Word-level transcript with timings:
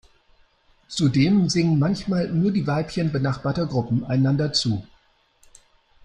Zudem 0.87 1.47
singen 1.47 1.77
manchmal 1.77 2.27
nur 2.29 2.51
die 2.51 2.65
Weibchen 2.65 3.11
benachbarter 3.11 3.67
Gruppen 3.67 4.03
einander 4.03 4.51
zu. 4.51 4.83